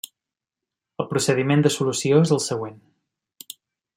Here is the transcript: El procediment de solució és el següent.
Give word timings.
El 1.03 1.07
procediment 1.11 1.61
de 1.67 1.71
solució 1.75 2.23
és 2.25 2.33
el 2.39 2.43
següent. 2.47 2.83